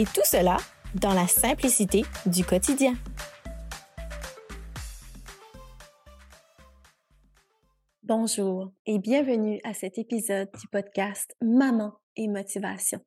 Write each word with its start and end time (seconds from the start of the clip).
Et 0.00 0.04
tout 0.04 0.24
cela 0.24 0.56
dans 0.94 1.12
la 1.12 1.26
simplicité 1.26 2.04
du 2.24 2.42
quotidien. 2.42 2.94
Bonjour 8.02 8.72
et 8.86 8.98
bienvenue 8.98 9.60
à 9.62 9.74
cet 9.74 9.98
épisode 9.98 10.48
du 10.58 10.66
podcast 10.68 11.36
Maman 11.42 11.92
et 12.16 12.28
Motivation. 12.28 13.04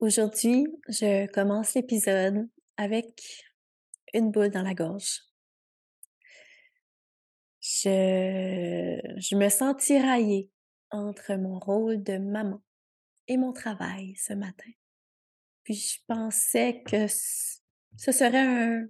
Aujourd'hui, 0.00 0.66
je 0.88 1.26
commence 1.28 1.72
l'épisode 1.72 2.46
avec 2.76 3.46
une 4.12 4.32
boule 4.32 4.50
dans 4.50 4.60
la 4.60 4.74
gorge. 4.74 5.22
Je, 7.62 9.34
me 9.34 9.48
sens 9.48 9.76
tiraillée 9.78 10.50
entre 10.90 11.36
mon 11.36 11.58
rôle 11.58 12.02
de 12.02 12.18
maman 12.18 12.60
et 13.28 13.38
mon 13.38 13.54
travail 13.54 14.14
ce 14.16 14.34
matin. 14.34 14.70
Puis 15.64 15.74
je 15.74 15.98
pensais 16.06 16.82
que 16.84 17.06
ce 17.08 18.12
serait 18.12 18.86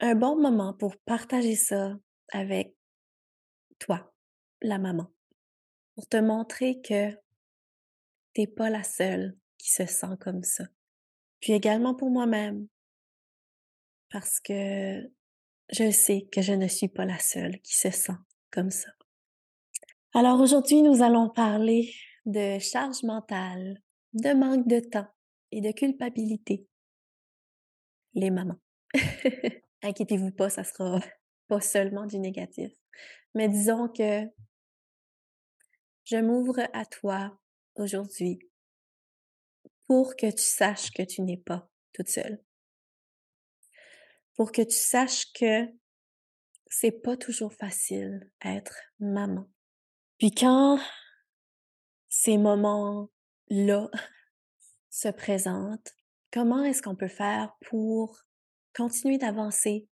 un, 0.00 0.14
bon 0.14 0.40
moment 0.40 0.72
pour 0.74 0.96
partager 0.98 1.54
ça 1.54 1.94
avec 2.32 2.74
toi, 3.78 4.12
la 4.62 4.78
maman, 4.78 5.06
pour 5.94 6.06
te 6.08 6.16
montrer 6.16 6.80
que 6.80 7.10
t'es 8.34 8.46
pas 8.46 8.70
la 8.70 8.82
seule 8.82 9.36
qui 9.58 9.70
se 9.70 9.86
sent 9.86 10.16
comme 10.20 10.42
ça. 10.42 10.64
Puis 11.40 11.52
également 11.52 11.94
pour 11.94 12.10
moi-même, 12.10 12.66
parce 14.10 14.40
que 14.40 15.10
je 15.70 15.90
sais 15.90 16.28
que 16.30 16.42
je 16.42 16.52
ne 16.52 16.68
suis 16.68 16.88
pas 16.88 17.04
la 17.04 17.18
seule 17.18 17.60
qui 17.60 17.76
se 17.76 17.90
sent 17.90 18.18
comme 18.50 18.70
ça. 18.70 18.90
Alors 20.14 20.40
aujourd'hui, 20.40 20.82
nous 20.82 21.02
allons 21.02 21.30
parler 21.30 21.92
de 22.26 22.58
charge 22.58 23.02
mentale, 23.02 23.82
de 24.12 24.34
manque 24.34 24.68
de 24.68 24.80
temps 24.80 25.08
et 25.52 25.60
de 25.60 25.70
culpabilité. 25.70 26.66
Les 28.14 28.30
mamans. 28.30 28.60
Inquiétez-vous 29.82 30.32
pas, 30.32 30.50
ça 30.50 30.64
sera 30.64 31.00
pas 31.48 31.60
seulement 31.60 32.06
du 32.06 32.18
négatif. 32.18 32.72
Mais 33.34 33.48
disons 33.48 33.88
que 33.88 34.24
je 36.04 36.16
m'ouvre 36.16 36.60
à 36.72 36.84
toi 36.84 37.38
aujourd'hui 37.76 38.38
pour 39.86 40.16
que 40.16 40.30
tu 40.30 40.42
saches 40.42 40.90
que 40.90 41.02
tu 41.02 41.22
n'es 41.22 41.36
pas 41.36 41.68
toute 41.92 42.08
seule. 42.08 42.42
Pour 44.36 44.52
que 44.52 44.62
tu 44.62 44.76
saches 44.76 45.32
que 45.32 45.66
c'est 46.68 47.02
pas 47.02 47.16
toujours 47.16 47.52
facile 47.52 48.30
être 48.42 48.74
maman. 48.98 49.48
Puis 50.18 50.30
quand 50.30 50.78
ces 52.08 52.38
moments-là 52.38 53.90
se 54.92 55.08
présentent, 55.08 55.94
comment 56.30 56.62
est-ce 56.64 56.82
qu'on 56.82 56.94
peut 56.94 57.08
faire 57.08 57.56
pour 57.62 58.20
continuer 58.76 59.16
d'avancer, 59.16 59.88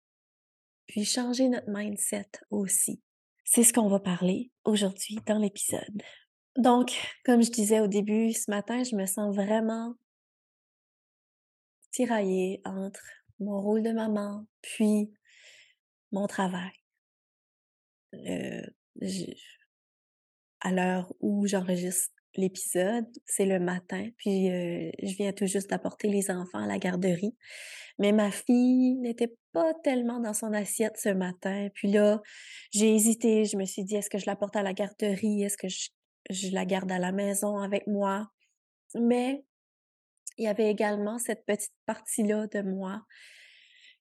puis 0.86 1.04
changer 1.04 1.48
notre 1.48 1.70
mindset 1.70 2.30
aussi? 2.50 3.02
C'est 3.44 3.64
ce 3.64 3.72
qu'on 3.72 3.88
va 3.88 3.98
parler 3.98 4.52
aujourd'hui 4.64 5.16
dans 5.26 5.38
l'épisode. 5.38 6.02
Donc, 6.56 6.92
comme 7.24 7.42
je 7.42 7.50
disais 7.50 7.80
au 7.80 7.86
début, 7.86 8.32
ce 8.32 8.50
matin, 8.50 8.84
je 8.84 8.94
me 8.94 9.06
sens 9.06 9.34
vraiment 9.34 9.94
tiraillée 11.92 12.60
entre 12.64 13.02
mon 13.38 13.60
rôle 13.60 13.82
de 13.82 13.92
maman, 13.92 14.46
puis 14.60 15.12
mon 16.12 16.26
travail. 16.26 16.72
À 20.60 20.72
l'heure 20.72 21.14
où 21.20 21.46
j'enregistre 21.46 22.14
l'épisode, 22.36 23.06
c'est 23.26 23.46
le 23.46 23.58
matin, 23.58 24.08
puis 24.16 24.46
je 24.46 25.16
viens 25.16 25.32
tout 25.32 25.46
juste 25.46 25.70
d'apporter 25.70 26.08
les 26.08 26.30
enfants 26.30 26.62
à 26.62 26.66
la 26.66 26.78
garderie. 26.78 27.34
Mais 27.98 28.12
ma 28.12 28.30
fille 28.30 28.94
n'était 28.96 29.34
pas 29.52 29.74
tellement 29.84 30.20
dans 30.20 30.32
son 30.32 30.52
assiette 30.54 30.96
ce 30.96 31.10
matin. 31.10 31.68
Puis 31.74 31.90
là, 31.90 32.22
j'ai 32.72 32.94
hésité, 32.94 33.44
je 33.44 33.58
me 33.58 33.66
suis 33.66 33.84
dit, 33.84 33.96
est-ce 33.96 34.08
que 34.08 34.18
je 34.18 34.26
la 34.26 34.36
porte 34.36 34.56
à 34.56 34.62
la 34.62 34.72
garderie? 34.72 35.42
Est-ce 35.42 35.58
que 35.58 35.68
je, 35.68 35.88
je 36.30 36.50
la 36.52 36.64
garde 36.64 36.90
à 36.90 36.98
la 36.98 37.12
maison 37.12 37.58
avec 37.58 37.86
moi? 37.86 38.30
Mais 38.94 39.44
il 40.38 40.44
y 40.44 40.48
avait 40.48 40.70
également 40.70 41.18
cette 41.18 41.44
petite 41.44 41.74
partie-là 41.84 42.46
de 42.46 42.62
moi 42.62 43.02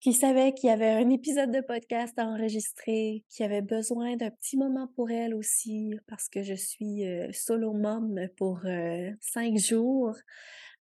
qui 0.01 0.13
savait 0.13 0.53
qu'il 0.53 0.69
y 0.69 0.73
avait 0.73 0.91
un 0.91 1.09
épisode 1.09 1.51
de 1.51 1.61
podcast 1.61 2.13
à 2.17 2.25
enregistrer, 2.25 3.23
qui 3.29 3.43
avait 3.43 3.61
besoin 3.61 4.15
d'un 4.15 4.29
petit 4.29 4.57
moment 4.57 4.87
pour 4.95 5.09
elle 5.09 5.33
aussi, 5.33 5.93
parce 6.07 6.29
que 6.29 6.43
je 6.43 6.53
suis 6.53 7.05
euh, 7.07 7.31
solo 7.31 7.73
mom 7.73 8.27
pour 8.37 8.59
euh, 8.65 9.11
cinq 9.21 9.57
jours. 9.57 10.15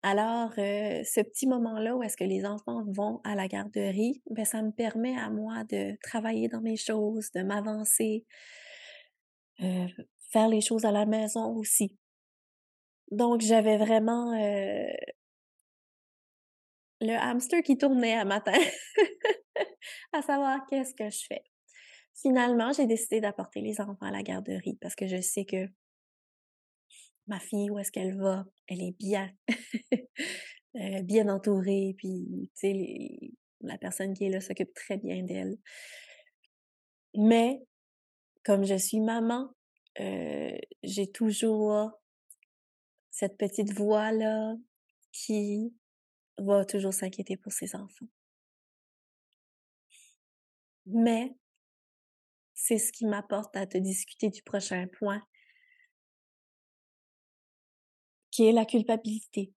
Alors, 0.02 0.52
euh, 0.58 1.02
ce 1.04 1.22
petit 1.22 1.46
moment-là 1.46 1.96
où 1.96 2.02
est-ce 2.02 2.16
que 2.16 2.24
les 2.24 2.44
enfants 2.44 2.84
vont 2.88 3.20
à 3.24 3.34
la 3.34 3.48
garderie, 3.48 4.20
ben, 4.30 4.44
ça 4.44 4.60
me 4.60 4.70
permet 4.70 5.16
à 5.16 5.30
moi 5.30 5.64
de 5.70 5.96
travailler 6.02 6.48
dans 6.48 6.60
mes 6.60 6.76
choses, 6.76 7.30
de 7.34 7.42
m'avancer, 7.42 8.26
faire 9.58 10.48
les 10.48 10.60
choses 10.60 10.84
à 10.84 10.92
la 10.92 11.06
maison 11.06 11.56
aussi. 11.56 11.96
Donc, 13.10 13.40
j'avais 13.40 13.78
vraiment 13.78 14.34
le 17.06 17.14
hamster 17.14 17.62
qui 17.62 17.78
tournait 17.78 18.14
à 18.14 18.24
matin, 18.24 18.52
à 20.12 20.22
savoir 20.22 20.66
qu'est-ce 20.68 20.94
que 20.94 21.10
je 21.10 21.26
fais. 21.26 21.44
Finalement, 22.14 22.72
j'ai 22.72 22.86
décidé 22.86 23.20
d'apporter 23.20 23.60
les 23.60 23.80
enfants 23.80 24.06
à 24.06 24.10
la 24.10 24.22
garderie 24.22 24.78
parce 24.80 24.94
que 24.94 25.06
je 25.06 25.20
sais 25.20 25.44
que 25.44 25.68
ma 27.26 27.40
fille, 27.40 27.70
où 27.70 27.78
est-ce 27.78 27.90
qu'elle 27.90 28.16
va, 28.16 28.44
elle 28.68 28.82
est 28.82 28.96
bien, 28.98 29.30
euh, 30.76 31.02
bien 31.02 31.28
entourée, 31.28 31.94
puis, 31.98 32.50
tu 32.54 32.68
sais, 32.68 33.34
la 33.60 33.78
personne 33.78 34.14
qui 34.14 34.26
est 34.26 34.30
là 34.30 34.40
s'occupe 34.40 34.74
très 34.74 34.98
bien 34.98 35.22
d'elle. 35.22 35.56
Mais, 37.16 37.62
comme 38.44 38.64
je 38.64 38.74
suis 38.74 39.00
maman, 39.00 39.50
euh, 40.00 40.56
j'ai 40.82 41.10
toujours 41.10 41.90
cette 43.10 43.38
petite 43.38 43.72
voix-là 43.72 44.54
qui 45.12 45.72
va 46.38 46.64
toujours 46.64 46.92
s'inquiéter 46.92 47.36
pour 47.36 47.52
ses 47.52 47.74
enfants. 47.74 48.06
Mais 50.86 51.34
c'est 52.54 52.78
ce 52.78 52.92
qui 52.92 53.06
m'apporte 53.06 53.56
à 53.56 53.66
te 53.66 53.78
discuter 53.78 54.30
du 54.30 54.42
prochain 54.42 54.86
point, 54.98 55.22
qui 58.30 58.46
est 58.46 58.52
la 58.52 58.64
culpabilité 58.64 59.52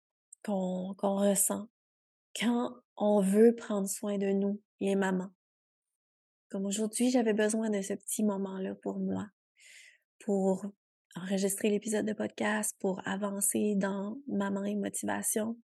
qu'on 0.42 0.94
ressent 0.98 1.68
quand 2.38 2.74
on 2.96 3.20
veut 3.20 3.54
prendre 3.54 3.88
soin 3.88 4.18
de 4.18 4.28
nous, 4.28 4.60
les 4.80 4.96
mamans. 4.96 5.30
Comme 6.48 6.66
aujourd'hui, 6.66 7.10
j'avais 7.10 7.32
besoin 7.32 7.70
de 7.70 7.80
ce 7.80 7.94
petit 7.94 8.22
moment-là 8.24 8.74
pour 8.76 8.98
moi, 8.98 9.28
pour 10.20 10.66
enregistrer 11.16 11.70
l'épisode 11.70 12.06
de 12.06 12.12
podcast, 12.12 12.76
pour 12.80 13.00
avancer 13.06 13.74
dans 13.76 14.18
Maman 14.26 14.64
et 14.64 14.74
Motivation, 14.74 15.56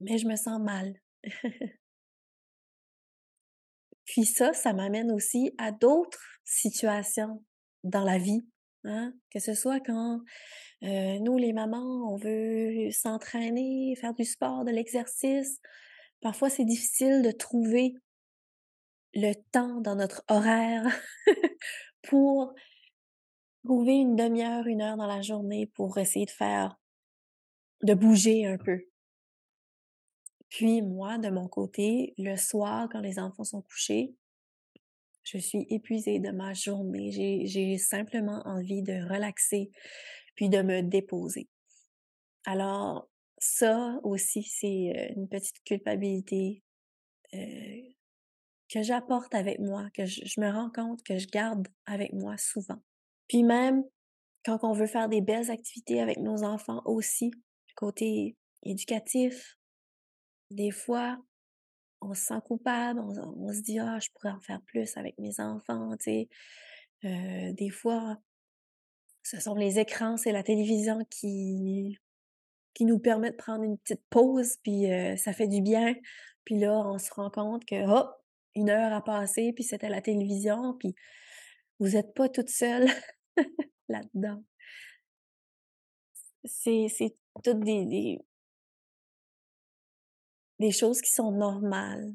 mais 0.00 0.18
je 0.18 0.26
me 0.26 0.36
sens 0.36 0.60
mal. 0.60 0.94
Puis 4.04 4.24
ça, 4.24 4.52
ça 4.52 4.72
m'amène 4.72 5.10
aussi 5.10 5.52
à 5.58 5.72
d'autres 5.72 6.40
situations 6.44 7.44
dans 7.82 8.04
la 8.04 8.18
vie, 8.18 8.46
hein? 8.84 9.12
que 9.30 9.40
ce 9.40 9.54
soit 9.54 9.80
quand 9.80 10.20
euh, 10.82 11.18
nous, 11.20 11.36
les 11.36 11.52
mamans, 11.52 12.12
on 12.12 12.16
veut 12.16 12.90
s'entraîner, 12.90 13.94
faire 13.96 14.14
du 14.14 14.24
sport, 14.24 14.64
de 14.64 14.70
l'exercice. 14.70 15.60
Parfois, 16.20 16.50
c'est 16.50 16.64
difficile 16.64 17.22
de 17.22 17.30
trouver 17.30 17.94
le 19.14 19.32
temps 19.52 19.80
dans 19.80 19.96
notre 19.96 20.22
horaire 20.28 20.84
pour 22.02 22.54
trouver 23.64 23.94
une 23.94 24.14
demi-heure, 24.14 24.66
une 24.66 24.82
heure 24.82 24.96
dans 24.96 25.06
la 25.06 25.22
journée 25.22 25.66
pour 25.74 25.98
essayer 25.98 26.26
de 26.26 26.30
faire, 26.30 26.78
de 27.82 27.94
bouger 27.94 28.46
un 28.46 28.58
peu. 28.58 28.78
Puis 30.48 30.82
moi, 30.82 31.18
de 31.18 31.28
mon 31.28 31.48
côté, 31.48 32.14
le 32.18 32.36
soir, 32.36 32.88
quand 32.90 33.00
les 33.00 33.18
enfants 33.18 33.44
sont 33.44 33.62
couchés, 33.62 34.14
je 35.24 35.38
suis 35.38 35.66
épuisée 35.70 36.20
de 36.20 36.30
ma 36.30 36.54
journée. 36.54 37.10
J'ai 37.44 37.78
simplement 37.78 38.42
envie 38.44 38.82
de 38.82 39.02
relaxer, 39.12 39.70
puis 40.36 40.48
de 40.48 40.62
me 40.62 40.82
déposer. 40.82 41.48
Alors, 42.44 43.08
ça 43.38 43.98
aussi, 44.04 44.44
c'est 44.44 45.12
une 45.16 45.28
petite 45.28 45.62
culpabilité 45.64 46.62
que 47.32 48.82
j'apporte 48.82 49.34
avec 49.34 49.58
moi, 49.58 49.88
que 49.94 50.06
je, 50.06 50.40
me 50.40 50.50
rends 50.50 50.70
compte 50.70 51.02
que 51.02 51.18
je 51.18 51.26
garde 51.26 51.66
avec 51.86 52.12
moi 52.12 52.36
souvent. 52.38 52.80
Puis 53.28 53.42
même 53.42 53.84
quand 54.44 54.60
on 54.62 54.72
veut 54.72 54.86
faire 54.86 55.08
des 55.08 55.20
belles 55.20 55.50
activités 55.50 56.00
avec 56.00 56.18
nos 56.18 56.44
enfants 56.44 56.82
aussi, 56.84 57.32
côté 57.74 58.36
éducatif, 58.62 59.55
des 60.50 60.70
fois, 60.70 61.18
on 62.00 62.14
se 62.14 62.22
sent 62.22 62.40
coupable, 62.44 63.00
on, 63.00 63.52
se 63.52 63.60
dit 63.62 63.78
ah 63.78 63.98
je 64.00 64.08
pourrais 64.14 64.30
en 64.30 64.40
faire 64.40 64.60
plus 64.62 64.96
avec 64.96 65.18
mes 65.18 65.40
enfants, 65.40 65.96
tu 65.98 66.28
sais. 67.02 67.52
des 67.52 67.70
fois, 67.70 68.18
ce 69.22 69.40
sont 69.40 69.54
les 69.54 69.78
écrans, 69.78 70.16
c'est 70.16 70.32
la 70.32 70.42
télévision 70.42 71.04
qui 71.10 71.98
qui 72.74 72.84
nous 72.84 72.98
permet 72.98 73.30
de 73.30 73.36
prendre 73.36 73.64
une 73.64 73.78
petite 73.78 74.02
pause, 74.10 74.56
puis 74.62 74.84
ça 75.16 75.32
fait 75.32 75.48
du 75.48 75.62
bien. 75.62 75.94
Puis 76.44 76.58
là, 76.58 76.72
on 76.72 76.98
se 76.98 77.12
rend 77.12 77.30
compte 77.30 77.64
que, 77.64 77.86
hop, 77.86 78.14
une 78.54 78.70
heure 78.70 78.92
a 78.92 79.02
passé, 79.02 79.52
puis 79.54 79.64
c'était 79.64 79.88
la 79.88 80.02
télévision, 80.02 80.74
puis 80.78 80.94
vous 81.78 81.90
n'êtes 81.90 82.14
pas 82.14 82.28
toute 82.28 82.48
seule 82.48 82.86
là-dedans. 83.88 84.42
C'est, 86.44 86.88
toutes 87.44 87.60
des, 87.60 88.18
des 90.58 90.72
choses 90.72 91.00
qui 91.00 91.12
sont 91.12 91.32
normales. 91.32 92.14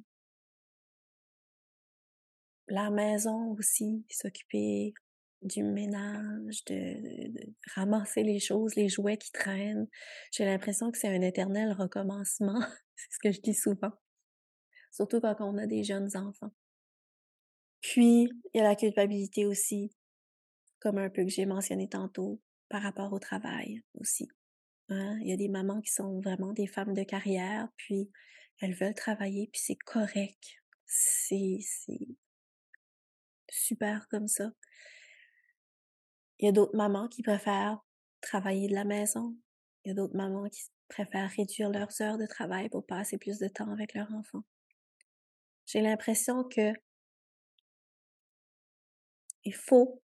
La 2.68 2.90
maison 2.90 3.56
aussi, 3.58 4.06
s'occuper 4.10 4.94
du 5.42 5.64
ménage, 5.64 6.64
de, 6.66 7.54
ramasser 7.76 8.24
les 8.24 8.40
choses, 8.40 8.76
les 8.76 8.90
jouets 8.90 9.18
qui 9.18 9.32
traînent. 9.32 9.88
J'ai 10.32 10.46
l'impression 10.46 10.92
que 10.92 10.98
c'est 10.98 11.08
un 11.08 11.22
éternel 11.22 11.74
recommencement. 11.74 12.62
c'est 12.96 13.12
ce 13.12 13.20
que 13.20 13.32
je 13.32 13.42
dis 13.42 13.54
souvent. 13.54 13.92
Surtout 14.92 15.20
quand 15.20 15.36
on 15.40 15.58
a 15.58 15.66
des 15.66 15.84
jeunes 15.84 16.16
enfants. 16.16 16.52
Puis, 17.82 18.30
il 18.54 18.58
y 18.58 18.60
a 18.60 18.64
la 18.64 18.76
culpabilité 18.76 19.46
aussi, 19.46 19.92
comme 20.80 21.00
un 21.00 21.10
peu 21.10 21.24
que 21.24 21.32
j'ai 21.32 21.48
mentionné 21.48 21.90
tantôt, 21.90 22.40
par 22.70 22.84
rapport 22.84 23.12
au 23.12 23.20
travail 23.20 23.82
aussi. 23.96 24.30
Hein. 24.92 25.18
Il 25.22 25.30
y 25.30 25.34
a 25.34 25.38
des 25.38 25.50
mamans 25.50 25.82
qui 25.82 25.92
sont 25.92 26.20
vraiment 26.20 26.54
des 26.54 26.68
femmes 26.68 26.94
de 26.94 27.04
carrière, 27.04 27.70
puis 27.78 28.12
elles 28.60 28.76
veulent 28.76 28.94
travailler, 28.94 29.50
puis 29.52 29.62
c'est 29.64 29.78
correct. 29.78 30.62
C'est 30.86 31.60
super 33.50 34.08
comme 34.10 34.28
ça. 34.28 34.52
Il 36.40 36.46
y 36.46 36.50
a 36.50 36.52
d'autres 36.52 36.76
mamans 36.76 37.08
qui 37.08 37.24
préfèrent 37.24 37.80
travailler 38.22 38.68
de 38.68 38.76
la 38.76 38.86
maison. 38.86 39.36
Il 39.84 39.90
y 39.90 39.92
a 39.92 39.96
d'autres 39.96 40.16
mamans 40.16 40.50
qui 40.50 40.64
préfèrent 40.90 41.30
réduire 41.30 41.70
leurs 41.70 42.02
heures 42.02 42.18
de 42.18 42.26
travail 42.26 42.70
pour 42.70 42.86
passer 42.86 43.18
plus 43.18 43.40
de 43.40 43.48
temps 43.48 43.72
avec 43.72 43.94
leurs 43.94 44.14
enfants. 44.14 44.44
J'ai 45.66 45.82
l'impression 45.82 46.44
que 46.44 46.74
il 49.44 49.56
faut 49.56 50.02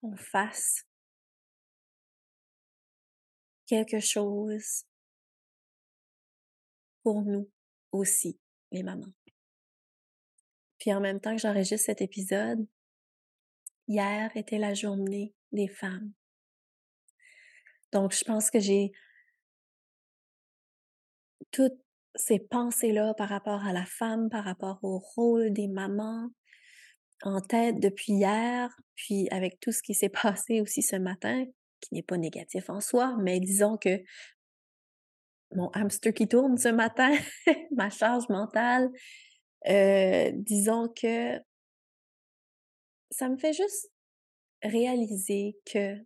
qu'on 0.00 0.16
fasse 0.16 0.86
quelque 3.70 4.00
chose 4.00 4.84
pour 7.02 7.22
nous 7.22 7.50
aussi, 7.92 8.38
les 8.72 8.82
mamans. 8.82 9.12
Puis 10.78 10.92
en 10.92 11.00
même 11.00 11.20
temps 11.20 11.34
que 11.34 11.42
j'enregistre 11.42 11.86
cet 11.86 12.02
épisode, 12.02 12.66
Hier 13.90 14.30
était 14.36 14.58
la 14.58 14.72
journée 14.72 15.34
des 15.50 15.66
femmes. 15.66 16.12
Donc, 17.92 18.14
je 18.14 18.22
pense 18.22 18.48
que 18.48 18.60
j'ai 18.60 18.92
toutes 21.50 21.80
ces 22.14 22.38
pensées-là 22.38 23.14
par 23.14 23.28
rapport 23.28 23.64
à 23.64 23.72
la 23.72 23.84
femme, 23.84 24.30
par 24.30 24.44
rapport 24.44 24.78
au 24.84 25.00
rôle 25.00 25.52
des 25.52 25.66
mamans 25.66 26.30
en 27.22 27.40
tête 27.40 27.80
depuis 27.80 28.12
hier, 28.12 28.70
puis 28.94 29.28
avec 29.32 29.58
tout 29.58 29.72
ce 29.72 29.82
qui 29.82 29.94
s'est 29.94 30.08
passé 30.22 30.60
aussi 30.60 30.82
ce 30.82 30.94
matin, 30.94 31.44
qui 31.80 31.94
n'est 31.94 32.02
pas 32.02 32.18
négatif 32.18 32.70
en 32.70 32.80
soi, 32.80 33.16
mais 33.18 33.40
disons 33.40 33.76
que 33.76 34.02
mon 35.54 35.68
hamster 35.70 36.14
qui 36.14 36.28
tourne 36.28 36.56
ce 36.56 36.68
matin, 36.68 37.12
ma 37.72 37.90
charge 37.90 38.28
mentale, 38.28 38.90
euh, 39.68 40.30
disons 40.34 40.88
que 40.88 41.38
ça 43.10 43.28
me 43.28 43.36
fait 43.36 43.52
juste 43.52 43.90
réaliser 44.62 45.58
que 45.66 45.96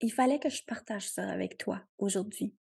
il 0.00 0.12
fallait 0.12 0.38
que 0.38 0.50
je 0.50 0.62
partage 0.62 1.08
ça 1.08 1.26
avec 1.28 1.56
toi 1.56 1.82
aujourd'hui. 1.98 2.54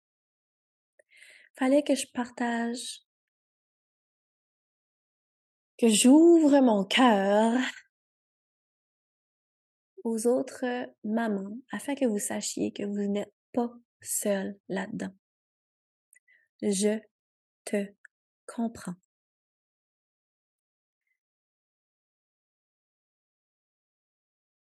Fallait 1.57 1.83
que 1.83 1.95
je 1.95 2.07
partage, 2.13 3.01
que 5.77 5.89
j'ouvre 5.89 6.61
mon 6.61 6.85
cœur 6.85 7.59
aux 10.05 10.27
autres 10.27 10.65
mamans 11.03 11.57
afin 11.71 11.95
que 11.95 12.05
vous 12.05 12.19
sachiez 12.19 12.71
que 12.71 12.83
vous 12.83 13.11
n'êtes 13.11 13.33
pas 13.51 13.73
seul 14.01 14.57
là-dedans. 14.69 15.13
Je 16.61 16.99
te 17.65 17.85
comprends. 18.45 18.95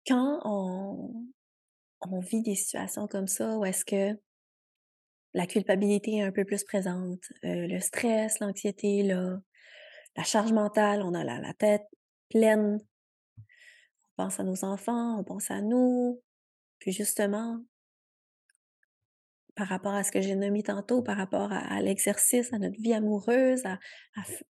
quand 0.09 0.39
on, 0.43 2.19
vit 2.19 2.41
des 2.41 2.55
situations 2.55 3.07
comme 3.07 3.27
ça, 3.27 3.57
où 3.57 3.65
est-ce 3.65 3.85
que 3.85 4.19
la 5.33 5.45
culpabilité 5.45 6.15
est 6.15 6.23
un 6.23 6.31
peu 6.31 6.43
plus 6.43 6.63
présente, 6.63 7.21
euh, 7.45 7.67
le 7.67 7.79
stress, 7.79 8.39
l'anxiété, 8.39 9.03
la, 9.03 9.39
charge 10.23 10.51
mentale, 10.51 11.03
on 11.03 11.13
a 11.13 11.23
la, 11.23 11.53
tête 11.53 11.85
pleine, 12.29 12.79
pense 14.19 14.37
à 14.37 14.43
nos 14.43 14.65
enfants, 14.65 15.17
on 15.17 15.23
pense 15.23 15.49
à 15.49 15.61
nous, 15.61 16.21
puis 16.79 16.91
justement, 16.91 17.63
par 19.55 19.67
rapport 19.67 19.93
à 19.93 20.03
ce 20.03 20.11
que 20.11 20.19
j'ai 20.19 20.35
nommé 20.35 20.61
tantôt, 20.61 21.01
par 21.01 21.15
rapport 21.15 21.53
à, 21.53 21.81
l'exercice, 21.81 22.51
à 22.51 22.59
notre 22.59 22.77
vie 22.81 22.93
amoureuse, 22.93 23.65
à 23.65 23.79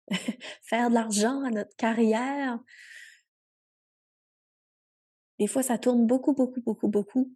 faire 0.64 0.90
de 0.90 0.96
l'argent, 0.96 1.44
à 1.44 1.52
notre 1.52 1.76
carrière, 1.76 2.58
des 5.38 5.46
fois, 5.46 5.62
ça 5.62 5.78
tourne 5.78 6.08
beaucoup, 6.08 6.34
beaucoup, 6.34 6.62
beaucoup, 6.62 6.88
beaucoup. 6.88 7.32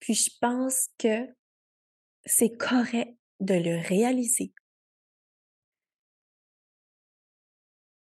Puis 0.00 0.12
je 0.12 0.30
pense 0.42 0.90
que 0.98 1.26
c'est 2.26 2.54
correct 2.58 3.16
de 3.40 3.54
le 3.54 3.80
réaliser. 3.88 4.52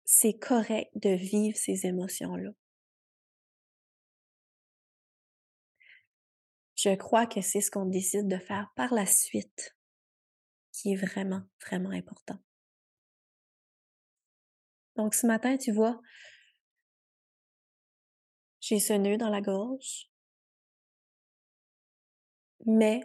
C'est 0.04 0.38
correct 0.38 0.90
de 0.94 1.10
vivre 1.10 1.56
ces 1.56 1.86
émotions-là. 1.86 2.50
Je 6.78 6.94
crois 6.94 7.26
que 7.26 7.40
c'est 7.40 7.60
ce 7.60 7.72
qu'on 7.72 7.86
décide 7.86 8.28
de 8.28 8.38
faire 8.38 8.70
par 8.76 8.94
la 8.94 9.04
suite 9.04 9.76
qui 10.70 10.92
est 10.92 10.96
vraiment, 10.96 11.42
vraiment 11.60 11.90
important. 11.90 12.38
Donc 14.94 15.14
ce 15.14 15.26
matin, 15.26 15.56
tu 15.56 15.72
vois, 15.72 16.00
j'ai 18.60 18.78
ce 18.78 18.92
nœud 18.92 19.16
dans 19.16 19.28
la 19.28 19.40
gorge. 19.40 20.08
Mais 22.64 23.00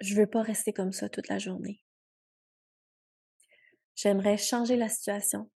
je 0.00 0.14
veux 0.14 0.26
pas 0.26 0.42
rester 0.42 0.74
comme 0.74 0.92
ça 0.92 1.08
toute 1.08 1.28
la 1.28 1.38
journée. 1.38 1.82
J'aimerais 3.96 4.36
changer 4.36 4.76
la 4.76 4.90
situation, 4.90 5.50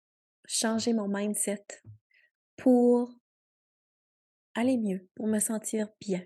changer 0.47 0.93
mon 0.93 1.09
mindset 1.09 1.64
pour 2.57 3.11
aller 4.55 4.76
mieux, 4.76 5.09
pour 5.14 5.26
me 5.26 5.38
sentir 5.38 5.88
bien. 6.00 6.23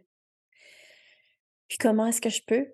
Puis 1.68 1.78
comment 1.78 2.06
est-ce 2.06 2.21
que 2.21 2.30
je 2.30 2.42
peux 2.47 2.66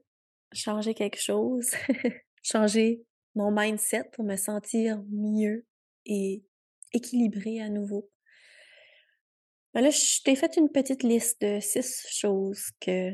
changer 0.53 0.95
quelque 0.95 1.21
chose, 1.21 1.71
changer 2.43 3.05
mon 3.35 3.51
mindset 3.51 4.05
pour 4.13 4.25
me 4.25 4.37
sentir 4.37 5.03
mieux 5.09 5.67
et 6.07 6.45
équilibré 6.93 7.61
à 7.61 7.69
nouveau? 7.69 8.11
Ben 9.73 9.83
là, 9.83 9.91
je 9.91 10.23
t'ai 10.23 10.35
fait 10.35 10.57
une 10.57 10.71
petite 10.71 11.05
liste 11.05 11.41
de 11.43 11.61
six 11.61 12.05
choses 12.11 12.71
que 12.81 13.13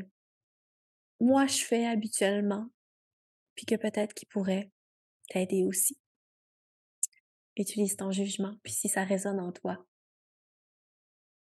moi 1.19 1.45
je 1.45 1.63
fais 1.63 1.85
habituellement, 1.85 2.67
puis 3.55 3.65
que 3.65 3.75
peut-être 3.75 4.13
qui 4.13 4.25
pourraient 4.25 4.71
t'aider 5.29 5.63
aussi. 5.63 5.99
Utilise 7.55 7.95
ton 7.95 8.11
jugement, 8.11 8.55
puis 8.63 8.73
si 8.73 8.89
ça 8.89 9.03
résonne 9.03 9.39
en 9.39 9.51
toi, 9.51 9.77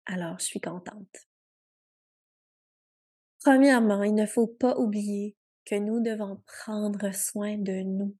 alors 0.06 0.38
je 0.38 0.44
suis 0.44 0.60
contente. 0.60 1.26
Premièrement, 3.46 4.02
il 4.02 4.16
ne 4.16 4.26
faut 4.26 4.48
pas 4.48 4.76
oublier 4.76 5.36
que 5.66 5.76
nous 5.76 6.00
devons 6.00 6.42
prendre 6.48 7.14
soin 7.14 7.56
de 7.56 7.80
nous, 7.84 8.16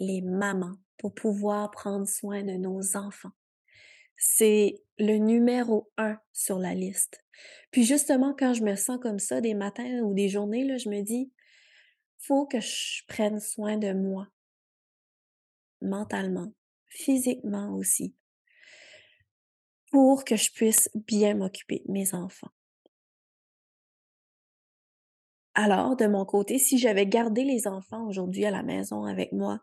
les 0.00 0.22
mamans, 0.22 0.74
pour 0.98 1.14
pouvoir 1.14 1.70
prendre 1.70 2.08
soin 2.08 2.42
de 2.42 2.54
nos 2.54 2.96
enfants. 2.96 3.30
c'est 4.16 4.82
le 4.98 5.18
numéro 5.18 5.88
un 5.98 6.18
sur 6.32 6.58
la 6.58 6.74
liste. 6.74 7.22
Puis 7.70 7.84
justement, 7.84 8.34
quand 8.36 8.54
je 8.54 8.64
me 8.64 8.74
sens 8.74 8.98
comme 9.00 9.20
ça 9.20 9.40
des 9.40 9.54
matins 9.54 10.00
ou 10.00 10.14
des 10.14 10.28
journées, 10.28 10.76
je 10.80 10.88
me 10.88 11.02
dis, 11.02 11.30
faut 12.18 12.44
que 12.44 12.58
je 12.58 13.04
prenne 13.06 13.38
soin 13.38 13.76
de 13.76 13.92
moi, 13.92 14.26
mentalement, 15.80 16.52
physiquement 16.86 17.72
aussi, 17.76 18.16
pour 19.92 20.24
que 20.24 20.34
je 20.34 20.50
puisse 20.50 20.90
bien 20.96 21.36
m'occuper 21.36 21.84
de 21.86 21.92
mes 21.92 22.14
enfants. 22.14 22.50
Alors, 25.58 25.96
de 25.96 26.06
mon 26.06 26.26
côté, 26.26 26.58
si 26.58 26.76
j'avais 26.76 27.06
gardé 27.06 27.42
les 27.42 27.66
enfants 27.66 28.06
aujourd'hui 28.06 28.44
à 28.44 28.50
la 28.50 28.62
maison 28.62 29.04
avec 29.04 29.32
moi, 29.32 29.58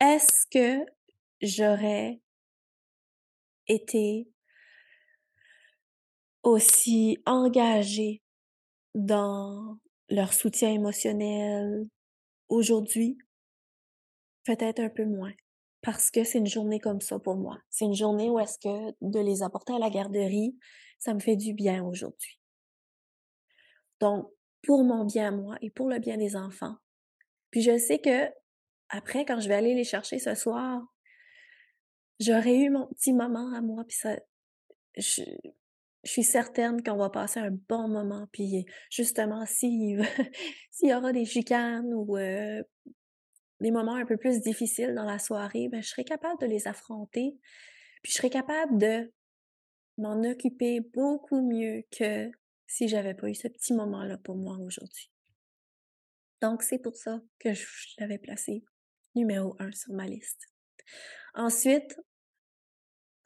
est-ce 0.00 0.46
que 0.48 0.86
j'aurais 1.42 2.20
été 3.66 4.28
aussi 6.44 7.18
engagée 7.26 8.22
dans 8.94 9.76
leur 10.08 10.34
soutien 10.34 10.70
émotionnel 10.70 11.88
aujourd'hui? 12.48 13.18
Peut-être 14.44 14.78
un 14.78 14.88
peu 14.88 15.04
moins. 15.04 15.34
Parce 15.82 16.12
que 16.12 16.22
c'est 16.22 16.38
une 16.38 16.46
journée 16.46 16.78
comme 16.78 17.00
ça 17.00 17.18
pour 17.18 17.34
moi. 17.34 17.58
C'est 17.70 17.86
une 17.86 17.94
journée 17.94 18.30
où 18.30 18.38
est-ce 18.38 18.58
que 18.58 18.94
de 19.00 19.18
les 19.18 19.42
apporter 19.42 19.72
à 19.72 19.80
la 19.80 19.90
garderie, 19.90 20.56
ça 21.00 21.12
me 21.12 21.18
fait 21.18 21.36
du 21.36 21.54
bien 21.54 21.84
aujourd'hui. 21.84 22.39
Donc, 24.00 24.30
pour 24.62 24.84
mon 24.84 25.04
bien 25.04 25.28
à 25.28 25.30
moi 25.30 25.56
et 25.60 25.70
pour 25.70 25.88
le 25.88 25.98
bien 25.98 26.16
des 26.16 26.36
enfants. 26.36 26.76
Puis 27.50 27.62
je 27.62 27.76
sais 27.78 27.98
que 27.98 28.30
après, 28.88 29.24
quand 29.24 29.40
je 29.40 29.48
vais 29.48 29.54
aller 29.54 29.74
les 29.74 29.84
chercher 29.84 30.18
ce 30.18 30.34
soir, 30.34 30.82
j'aurai 32.18 32.56
eu 32.56 32.70
mon 32.70 32.86
petit 32.88 33.12
moment 33.12 33.52
à 33.54 33.60
moi, 33.60 33.84
puis 33.86 33.96
je, 34.96 35.22
suis 36.02 36.24
certaine 36.24 36.82
qu'on 36.82 36.96
va 36.96 37.10
passer 37.10 37.40
un 37.40 37.50
bon 37.68 37.86
moment. 37.86 38.26
Puis 38.32 38.64
justement, 38.90 39.44
s'il 39.46 40.02
y 40.82 40.94
aura 40.94 41.12
des 41.12 41.24
chicanes 41.24 41.92
ou 41.92 42.16
euh, 42.16 42.62
des 43.60 43.70
moments 43.70 43.96
un 43.96 44.06
peu 44.06 44.16
plus 44.16 44.40
difficiles 44.40 44.94
dans 44.94 45.04
la 45.04 45.18
soirée, 45.18 45.68
ben, 45.68 45.82
je 45.82 45.88
serai 45.88 46.04
capable 46.04 46.40
de 46.40 46.46
les 46.46 46.66
affronter. 46.66 47.38
Puis 48.02 48.12
je 48.12 48.16
serai 48.16 48.30
capable 48.30 48.78
de 48.78 49.12
m'en 49.98 50.22
occuper 50.22 50.80
beaucoup 50.80 51.42
mieux 51.46 51.84
que 51.90 52.30
si 52.70 52.86
j'avais 52.86 53.14
pas 53.14 53.28
eu 53.28 53.34
ce 53.34 53.48
petit 53.48 53.74
moment-là 53.74 54.16
pour 54.18 54.36
moi 54.36 54.56
aujourd'hui. 54.58 55.10
Donc, 56.40 56.62
c'est 56.62 56.78
pour 56.78 56.94
ça 56.94 57.20
que 57.40 57.52
je 57.52 57.66
l'avais 57.98 58.18
placé 58.18 58.64
numéro 59.16 59.56
un 59.58 59.72
sur 59.72 59.92
ma 59.92 60.06
liste. 60.06 60.46
Ensuite, 61.34 61.98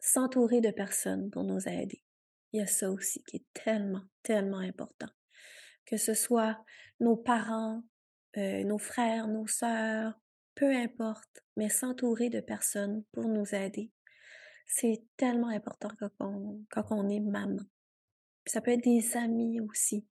s'entourer 0.00 0.62
de 0.62 0.70
personnes 0.70 1.30
pour 1.30 1.44
nous 1.44 1.68
aider. 1.68 2.02
Il 2.52 2.60
y 2.60 2.62
a 2.62 2.66
ça 2.66 2.90
aussi 2.90 3.22
qui 3.24 3.36
est 3.36 3.46
tellement, 3.52 4.04
tellement 4.22 4.60
important. 4.60 5.10
Que 5.84 5.98
ce 5.98 6.14
soit 6.14 6.58
nos 6.98 7.16
parents, 7.16 7.82
euh, 8.38 8.64
nos 8.64 8.78
frères, 8.78 9.28
nos 9.28 9.46
sœurs, 9.46 10.18
peu 10.54 10.74
importe, 10.74 11.44
mais 11.58 11.68
s'entourer 11.68 12.30
de 12.30 12.40
personnes 12.40 13.04
pour 13.12 13.28
nous 13.28 13.54
aider. 13.54 13.92
C'est 14.66 15.04
tellement 15.18 15.48
important 15.48 15.90
quand 15.98 16.10
on, 16.20 16.64
quand 16.70 16.86
on 16.90 17.10
est 17.10 17.20
maman. 17.20 17.62
Ça 18.46 18.60
peut 18.60 18.72
être 18.72 18.84
des 18.84 19.16
amis 19.16 19.60
aussi. 19.60 20.06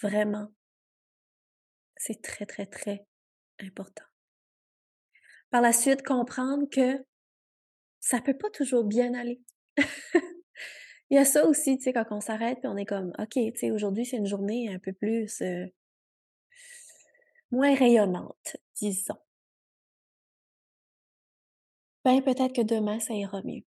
Vraiment. 0.00 0.48
C'est 1.96 2.22
très, 2.22 2.46
très, 2.46 2.66
très 2.66 3.06
important. 3.58 4.04
Par 5.50 5.60
la 5.60 5.72
suite, 5.72 6.02
comprendre 6.02 6.68
que 6.70 7.04
ça 8.00 8.20
peut 8.20 8.36
pas 8.36 8.50
toujours 8.50 8.84
bien 8.84 9.14
aller. 9.14 9.42
Il 11.10 11.16
y 11.16 11.18
a 11.18 11.24
ça 11.24 11.44
aussi, 11.46 11.76
tu 11.76 11.84
sais, 11.84 11.92
quand 11.92 12.06
on 12.10 12.20
s'arrête 12.20 12.60
puis 12.60 12.68
on 12.68 12.76
est 12.76 12.86
comme, 12.86 13.12
OK, 13.18 13.32
tu 13.32 13.52
sais, 13.56 13.70
aujourd'hui, 13.70 14.06
c'est 14.06 14.16
une 14.16 14.26
journée 14.26 14.72
un 14.72 14.78
peu 14.78 14.92
plus, 14.92 15.42
euh, 15.42 15.66
moins 17.50 17.74
rayonnante, 17.74 18.56
disons. 18.76 19.18
Ben, 22.04 22.22
peut-être 22.22 22.54
que 22.54 22.62
demain, 22.62 23.00
ça 23.00 23.14
ira 23.14 23.42
mieux. 23.42 23.64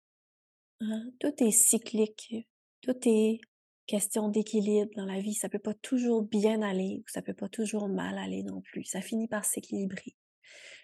Hein? 0.80 1.10
Tout 1.20 1.32
est 1.42 1.52
cyclique. 1.52 2.34
Tout 2.80 2.96
est 3.04 3.40
question 3.86 4.28
d'équilibre 4.28 4.90
dans 4.96 5.04
la 5.04 5.20
vie. 5.20 5.34
Ça 5.34 5.48
peut 5.48 5.58
pas 5.58 5.74
toujours 5.74 6.22
bien 6.22 6.62
aller 6.62 7.00
ou 7.00 7.08
ça 7.08 7.22
peut 7.22 7.34
pas 7.34 7.48
toujours 7.48 7.88
mal 7.88 8.18
aller 8.18 8.42
non 8.42 8.60
plus. 8.60 8.84
Ça 8.84 9.00
finit 9.00 9.28
par 9.28 9.44
s'équilibrer. 9.44 10.16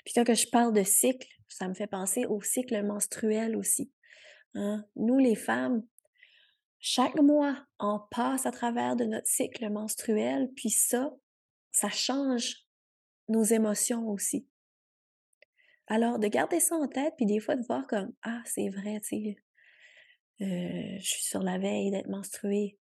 Puis 0.05 0.15
quand 0.15 0.35
je 0.35 0.49
parle 0.49 0.73
de 0.73 0.83
cycle, 0.83 1.29
ça 1.49 1.69
me 1.69 1.75
fait 1.75 1.87
penser 1.87 2.27
au 2.27 2.41
cycle 2.43 2.83
menstruel 2.83 3.57
aussi. 3.57 3.93
Hein? 4.55 4.85
Nous, 4.97 5.19
les 5.19 5.37
femmes, 5.37 5.83
chaque 6.81 7.21
mois, 7.21 7.65
on 7.79 8.01
passe 8.11 8.47
à 8.47 8.51
travers 8.51 8.97
de 8.97 9.05
notre 9.05 9.29
cycle 9.29 9.71
menstruel, 9.71 10.51
puis 10.57 10.71
ça, 10.71 11.15
ça 11.71 11.89
change 11.91 12.67
nos 13.29 13.45
émotions 13.45 14.09
aussi. 14.09 14.49
Alors, 15.87 16.19
de 16.19 16.27
garder 16.27 16.59
ça 16.59 16.75
en 16.77 16.89
tête, 16.89 17.15
puis 17.17 17.27
des 17.27 17.39
fois 17.39 17.55
de 17.55 17.65
voir 17.67 17.87
comme 17.87 18.13
Ah, 18.23 18.43
c'est 18.45 18.69
vrai, 18.69 19.01
tu 19.01 19.09
sais, 19.09 19.37
euh, 20.41 20.99
je 20.99 21.07
suis 21.07 21.25
sur 21.25 21.43
la 21.43 21.59
veille 21.59 21.91
d'être 21.91 22.09
menstruée. 22.09 22.79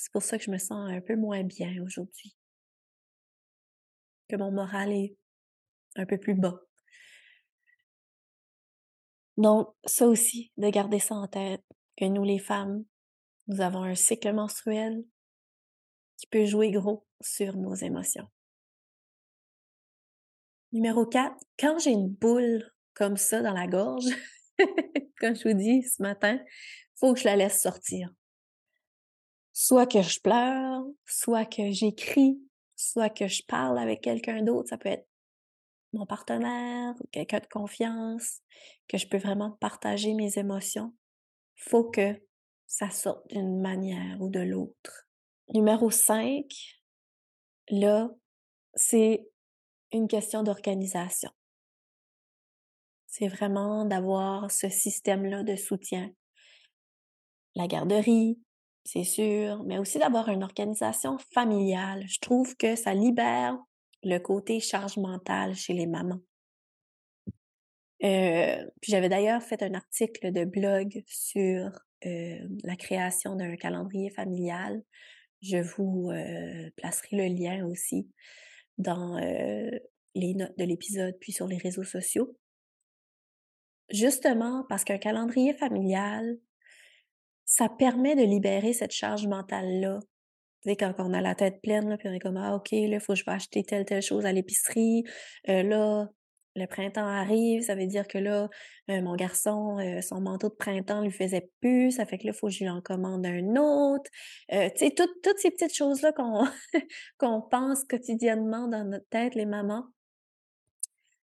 C'est 0.00 0.12
pour 0.12 0.22
ça 0.22 0.38
que 0.38 0.44
je 0.44 0.50
me 0.50 0.56
sens 0.56 0.90
un 0.90 1.02
peu 1.02 1.14
moins 1.14 1.42
bien 1.42 1.76
aujourd'hui. 1.84 2.34
Que 4.30 4.36
mon 4.36 4.50
moral 4.50 4.92
est 4.92 5.14
un 5.94 6.06
peu 6.06 6.16
plus 6.16 6.34
bas. 6.34 6.58
Donc, 9.36 9.68
ça 9.84 10.06
aussi, 10.06 10.52
de 10.56 10.70
garder 10.70 11.00
ça 11.00 11.16
en 11.16 11.28
tête, 11.28 11.62
que 11.98 12.06
nous 12.06 12.24
les 12.24 12.38
femmes, 12.38 12.82
nous 13.46 13.60
avons 13.60 13.82
un 13.82 13.94
cycle 13.94 14.32
menstruel 14.32 15.04
qui 16.16 16.26
peut 16.28 16.46
jouer 16.46 16.70
gros 16.70 17.06
sur 17.20 17.58
nos 17.58 17.74
émotions. 17.74 18.26
Numéro 20.72 21.04
4, 21.04 21.36
quand 21.58 21.78
j'ai 21.78 21.90
une 21.90 22.08
boule 22.08 22.72
comme 22.94 23.18
ça 23.18 23.42
dans 23.42 23.52
la 23.52 23.66
gorge, 23.66 24.08
comme 25.20 25.36
je 25.36 25.46
vous 25.46 25.54
dis 25.54 25.82
ce 25.82 26.00
matin, 26.00 26.42
faut 26.96 27.12
que 27.12 27.20
je 27.20 27.26
la 27.26 27.36
laisse 27.36 27.60
sortir. 27.60 28.10
Soit 29.62 29.86
que 29.86 30.00
je 30.00 30.18
pleure, 30.20 30.86
soit 31.04 31.44
que 31.44 31.70
j'écris, 31.70 32.40
soit 32.76 33.10
que 33.10 33.28
je 33.28 33.42
parle 33.46 33.78
avec 33.78 34.00
quelqu'un 34.00 34.42
d'autre, 34.42 34.70
ça 34.70 34.78
peut 34.78 34.88
être 34.88 35.06
mon 35.92 36.06
partenaire, 36.06 36.94
quelqu'un 37.12 37.40
de 37.40 37.46
confiance, 37.46 38.40
que 38.88 38.96
je 38.96 39.06
peux 39.06 39.18
vraiment 39.18 39.50
partager 39.60 40.14
mes 40.14 40.38
émotions, 40.38 40.94
faut 41.56 41.84
que 41.90 42.18
ça 42.66 42.88
sorte 42.88 43.28
d'une 43.28 43.60
manière 43.60 44.18
ou 44.22 44.30
de 44.30 44.40
l'autre. 44.40 45.06
Numéro 45.52 45.90
5, 45.90 46.46
là, 47.68 48.08
c'est 48.72 49.28
une 49.92 50.08
question 50.08 50.42
d'organisation. 50.42 51.32
C'est 53.08 53.28
vraiment 53.28 53.84
d'avoir 53.84 54.50
ce 54.50 54.70
système-là 54.70 55.42
de 55.42 55.56
soutien. 55.56 56.10
La 57.54 57.66
garderie, 57.66 58.40
c'est 58.84 59.04
sûr, 59.04 59.62
mais 59.64 59.78
aussi 59.78 59.98
d'avoir 59.98 60.28
une 60.28 60.42
organisation 60.42 61.18
familiale. 61.32 62.04
Je 62.08 62.18
trouve 62.20 62.56
que 62.56 62.76
ça 62.76 62.94
libère 62.94 63.58
le 64.02 64.18
côté 64.18 64.60
charge 64.60 64.96
mentale 64.96 65.54
chez 65.54 65.74
les 65.74 65.86
mamans. 65.86 66.20
Euh, 68.02 68.64
j'avais 68.82 69.10
d'ailleurs 69.10 69.42
fait 69.42 69.62
un 69.62 69.74
article 69.74 70.32
de 70.32 70.44
blog 70.44 71.02
sur 71.06 71.70
euh, 72.06 72.38
la 72.64 72.76
création 72.76 73.36
d'un 73.36 73.56
calendrier 73.56 74.10
familial. 74.10 74.82
Je 75.42 75.58
vous 75.58 76.10
euh, 76.10 76.70
placerai 76.76 77.16
le 77.16 77.34
lien 77.34 77.66
aussi 77.66 78.08
dans 78.78 79.18
les 80.14 80.34
notes 80.34 80.56
de 80.56 80.64
l'épisode, 80.64 81.14
puis 81.20 81.32
sur 81.32 81.46
les 81.46 81.58
réseaux 81.58 81.84
sociaux. 81.84 82.34
Justement 83.90 84.64
parce 84.68 84.84
qu'un 84.84 84.96
calendrier 84.96 85.52
familial, 85.52 86.38
ça 87.50 87.68
permet 87.68 88.14
de 88.14 88.22
libérer 88.22 88.72
cette 88.72 88.92
charge 88.92 89.26
mentale-là 89.26 89.98
tu 90.62 90.68
sais, 90.68 90.76
quand 90.76 90.92
on 90.98 91.14
a 91.14 91.22
la 91.22 91.34
tête 91.34 91.62
pleine, 91.62 91.88
là, 91.88 91.96
puis 91.96 92.08
on 92.08 92.12
est 92.12 92.18
comme, 92.18 92.36
ah, 92.36 92.54
OK, 92.54 92.70
là, 92.72 92.78
il 92.78 93.00
faut 93.00 93.14
que 93.14 93.18
je 93.18 93.24
vais 93.24 93.32
acheter 93.32 93.64
telle, 93.64 93.86
telle 93.86 94.02
chose 94.02 94.26
à 94.26 94.32
l'épicerie. 94.32 95.04
Euh, 95.48 95.62
là, 95.62 96.08
le 96.54 96.66
printemps 96.66 97.06
arrive, 97.06 97.62
ça 97.62 97.74
veut 97.74 97.86
dire 97.86 98.06
que 98.06 98.18
là, 98.18 98.50
euh, 98.90 99.00
mon 99.00 99.14
garçon, 99.14 99.78
euh, 99.78 100.02
son 100.02 100.20
manteau 100.20 100.50
de 100.50 100.54
printemps 100.54 101.00
lui 101.00 101.12
faisait 101.12 101.48
plus, 101.62 101.92
ça 101.92 102.04
fait 102.04 102.18
que 102.18 102.26
là, 102.26 102.32
il 102.34 102.38
faut 102.38 102.48
que 102.48 102.52
je 102.52 102.64
lui 102.64 102.68
en 102.68 102.82
commande 102.82 103.24
un 103.24 103.56
autre. 103.56 104.10
tu 104.50 104.56
sais, 104.76 104.90
toutes 104.94 105.38
ces 105.38 105.50
petites 105.50 105.74
choses-là 105.74 106.12
qu'on 106.12 106.44
qu'on 107.18 107.40
pense 107.40 107.84
quotidiennement 107.84 108.68
dans 108.68 108.84
notre 108.84 109.08
tête, 109.08 109.34
les 109.34 109.46
mamans. 109.46 109.86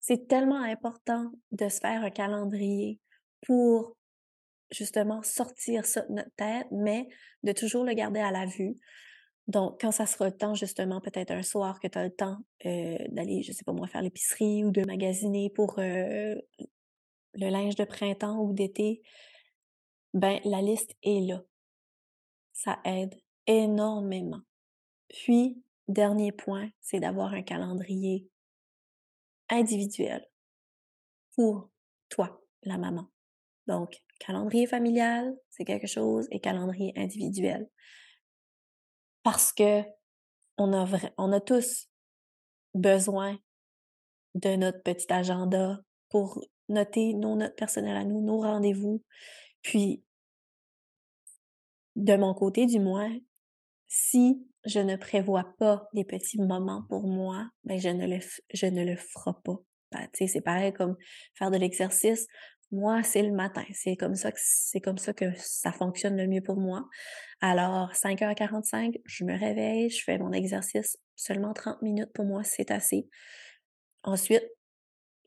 C'est 0.01 0.29
tellement 0.29 0.63
important 0.63 1.33
de 1.51 1.69
se 1.69 1.81
faire 1.81 2.05
un 2.05 2.11
calendrier 2.11 3.01
pour 3.47 3.97
justement 4.75 5.23
sortir 5.23 5.87
ça 5.87 6.03
de 6.03 6.13
notre 6.13 6.35
tête, 6.37 6.67
mais 6.71 7.09
de 7.43 7.53
toujours 7.53 7.85
le 7.85 7.95
garder 7.95 8.21
à 8.21 8.31
la 8.31 8.47
vue. 8.47 8.77
Donc, 9.47 9.81
quand 9.81 9.93
ça 9.93 10.07
sera 10.07 10.27
le 10.27 10.37
temps, 10.37 10.55
justement, 10.55 11.01
peut-être 11.01 11.31
un 11.31 11.43
soir 11.43 11.79
que 11.81 11.89
tu 11.89 11.99
as 11.99 12.05
le 12.05 12.15
temps 12.15 12.39
euh, 12.65 12.97
d'aller, 13.11 13.43
je 13.43 13.53
sais 13.53 13.65
pas 13.65 13.73
moi, 13.73 13.87
faire 13.87 14.03
l'épicerie 14.03 14.65
ou 14.65 14.71
de 14.71 14.83
magasiner 14.85 15.51
pour 15.51 15.79
euh, 15.79 16.35
le 17.35 17.49
linge 17.51 17.75
de 17.75 17.85
printemps 17.85 18.39
ou 18.39 18.53
d'été, 18.55 19.03
ben 20.15 20.41
la 20.45 20.63
liste 20.63 20.95
est 21.03 21.27
là. 21.27 21.43
Ça 22.53 22.79
aide 22.85 23.15
énormément. 23.47 24.41
Puis, 25.09 25.63
dernier 25.89 26.33
point, 26.33 26.71
c'est 26.81 27.01
d'avoir 27.01 27.35
un 27.35 27.43
calendrier 27.43 28.27
individuel 29.51 30.27
pour 31.35 31.69
toi, 32.09 32.41
la 32.63 32.79
maman. 32.79 33.11
Donc, 33.67 34.04
calendrier 34.19 34.67
familial, 34.67 35.35
c'est 35.51 35.65
quelque 35.65 35.87
chose, 35.87 36.27
et 36.31 36.41
calendrier 36.41 36.93
individuel. 36.97 37.69
Parce 39.23 39.53
que 39.53 39.83
on 40.57 40.73
a, 40.73 40.87
on 41.19 41.33
a 41.33 41.41
tous 41.41 41.89
besoin 42.75 43.39
de 44.35 44.57
notre 44.57 44.83
petit 44.83 45.13
agenda 45.13 45.81
pour 46.09 46.45
noter 46.69 47.15
nos 47.15 47.37
notes 47.37 47.57
personnelles 47.57 47.97
à 47.97 48.05
nous, 48.05 48.21
nos 48.21 48.41
rendez-vous. 48.41 49.03
Puis, 49.63 50.05
de 51.97 52.17
mon 52.17 52.35
côté, 52.35 52.67
du 52.67 52.81
moins, 52.81 53.11
si 53.87 54.47
je 54.65 54.81
ne 54.81 54.97
prévois 54.97 55.55
pas 55.59 55.89
des 55.93 56.05
petits 56.05 56.41
moments 56.41 56.85
pour 56.89 57.07
moi, 57.07 57.49
ben 57.65 57.79
je 57.79 57.89
ne 57.89 58.07
le, 58.07 58.19
je 58.53 58.67
ne 58.67 58.85
le 58.85 58.97
ferai 58.97 59.33
pas. 59.45 59.57
Ben, 59.93 60.09
c'est 60.13 60.41
pareil 60.41 60.73
comme 60.73 60.97
faire 61.35 61.51
de 61.51 61.57
l'exercice. 61.57 62.27
Moi, 62.75 63.05
c'est 63.05 63.23
le 63.23 63.31
matin. 63.31 63.63
C'est 63.71 63.95
comme 63.95 64.17
ça 64.17 64.33
que 64.33 65.27
ça 65.37 65.71
fonctionne 65.71 66.17
le 66.17 66.27
mieux 66.27 66.41
pour 66.41 66.57
moi. 66.57 66.89
Alors, 67.41 67.93
5h45, 67.93 69.01
je 69.05 69.25
me 69.25 69.39
réveille, 69.39 69.91
je 69.91 70.03
fais 70.03 70.19
mon 70.19 70.33
exercice. 70.33 70.99
Seulement 71.15 71.53
30 71.53 71.83
minutes 71.83 72.13
pour 72.13 72.25
moi, 72.25 72.43
c'est 72.43 72.73
assez. 72.73 73.09
Ensuite, 74.03 74.45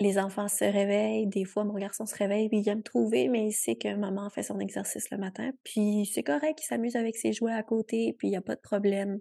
les 0.01 0.19
enfants 0.19 0.49
se 0.49 0.65
réveillent. 0.65 1.27
Des 1.27 1.45
fois, 1.45 1.63
mon 1.63 1.75
garçon 1.75 2.05
se 2.05 2.15
réveille, 2.15 2.49
puis 2.49 2.57
il 2.57 2.63
vient 2.63 2.75
me 2.75 2.83
trouver, 2.83 3.29
mais 3.29 3.47
il 3.47 3.53
sait 3.53 3.77
que 3.77 3.95
maman 3.95 4.29
fait 4.29 4.43
son 4.43 4.59
exercice 4.59 5.09
le 5.09 5.17
matin. 5.17 5.51
Puis 5.63 6.11
c'est 6.13 6.23
correct, 6.23 6.59
il 6.61 6.65
s'amuse 6.65 6.97
avec 6.97 7.15
ses 7.15 7.31
jouets 7.31 7.53
à 7.53 7.63
côté, 7.63 8.13
puis 8.19 8.27
il 8.27 8.31
n'y 8.31 8.37
a 8.37 8.41
pas 8.41 8.55
de 8.55 8.61
problème. 8.61 9.19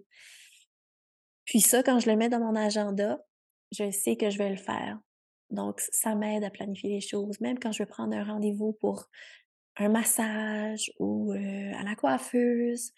Puis 1.45 1.61
ça, 1.61 1.81
quand 1.81 1.99
je 1.99 2.09
le 2.09 2.17
mets 2.17 2.27
dans 2.27 2.41
mon 2.41 2.57
agenda, 2.57 3.19
je 3.71 3.89
sais 3.89 4.17
que 4.17 4.29
je 4.29 4.37
vais 4.37 4.49
le 4.49 4.57
faire. 4.57 4.99
Donc, 5.49 5.79
ça 5.79 6.15
m'aide 6.15 6.43
à 6.43 6.49
planifier 6.49 6.89
les 6.89 7.01
choses. 7.01 7.39
Même 7.39 7.59
quand 7.59 7.71
je 7.71 7.79
vais 7.79 7.87
prendre 7.87 8.15
un 8.15 8.23
rendez-vous 8.23 8.73
pour 8.73 9.07
un 9.77 9.89
massage 9.89 10.91
ou 10.99 11.31
à 11.31 11.83
la 11.83 11.95
coiffeuse, 11.95 12.91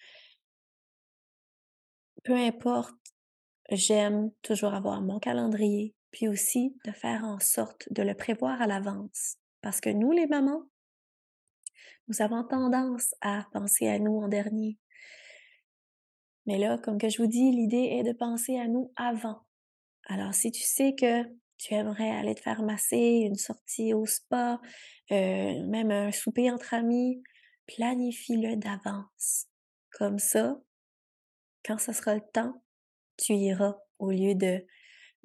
peu 2.24 2.36
importe, 2.36 2.96
j'aime 3.70 4.32
toujours 4.41 4.74
avoir 4.74 5.01
mon 5.01 5.20
calendrier, 5.20 5.96
puis 6.12 6.27
aussi 6.27 6.75
de 6.86 6.91
faire 6.91 7.24
en 7.24 7.39
sorte 7.39 7.91
de 7.91 8.01
le 8.01 8.13
prévoir 8.13 8.62
à 8.62 8.68
l'avance. 8.68 9.38
Parce 9.62 9.79
que 9.82 9.89
nous, 9.89 10.12
les 10.12 10.27
mamans, 10.27 10.63
nous 12.08 12.22
avons 12.22 12.44
tendance 12.44 13.13
à 13.22 13.46
penser 13.53 13.88
à 13.88 14.00
nous 14.00 14.18
en 14.18 14.27
dernier. 14.27 14.77
Mais 16.46 16.58
là, 16.58 16.79
comme 16.79 16.98
que 16.98 17.10
je 17.10 17.22
vous 17.22 17.27
dis, 17.27 17.51
l'idée 17.51 18.00
est 18.00 18.03
de 18.03 18.13
penser 18.13 18.58
à 18.58 18.68
nous 18.68 18.91
avant. 18.96 19.41
Alors, 20.08 20.34
si 20.34 20.51
tu 20.51 20.63
sais 20.63 20.96
que 20.96 21.24
tu 21.59 21.73
aimerais 21.73 22.09
aller 22.09 22.33
te 22.33 22.41
faire 22.41 22.63
masser, 22.63 23.23
une 23.25 23.35
sortie 23.35 23.93
au 23.93 24.05
spa, 24.05 24.59
euh, 25.11 25.67
même 25.67 25.91
un 25.91 26.11
souper 26.11 26.49
entre 26.49 26.73
amis, 26.73 27.21
planifie-le 27.67 28.55
d'avance. 28.55 29.47
Comme 29.91 30.19
ça, 30.19 30.57
quand 31.65 31.77
ce 31.77 31.91
sera 31.91 32.15
le 32.15 32.23
temps, 32.33 32.63
tu 33.17 33.33
iras 33.33 33.75
au 33.99 34.11
lieu 34.11 34.33
de 34.35 34.65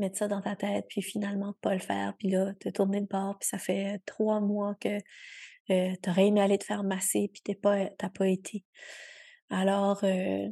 mettre 0.01 0.19
ça 0.19 0.29
dans 0.29 0.41
ta 0.41 0.57
tête, 0.57 0.87
puis 0.89 1.03
finalement 1.03 1.55
pas 1.61 1.73
le 1.73 1.81
faire, 1.81 2.15
puis 2.19 2.29
là, 2.29 2.53
te 2.55 2.69
tourner 2.69 3.01
de 3.01 3.07
bord, 3.07 3.39
puis 3.39 3.49
ça 3.49 3.59
fait 3.59 4.03
trois 4.05 4.41
mois 4.41 4.75
que 4.81 4.99
euh, 5.71 5.95
tu 6.03 6.11
aurais 6.11 6.27
aimé 6.27 6.41
aller 6.41 6.59
te 6.59 6.65
faire 6.65 6.83
masser, 6.83 7.31
puis 7.33 7.43
t'es 7.43 7.55
pas, 7.55 7.87
t'as 7.91 8.11
pas 8.11 8.27
été. 8.27 8.65
Alors, 9.51 10.03
euh, 10.03 10.49